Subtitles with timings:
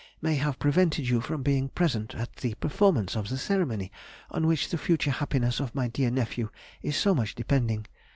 [0.19, 3.91] may have prevented you from being present at the performance of the ceremony
[4.31, 6.49] on which the future happiness of my dear nephew
[6.81, 7.85] is so much depending.